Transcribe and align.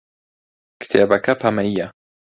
کتێبەکە 0.81 1.33
پەمەیییە. 1.41 1.87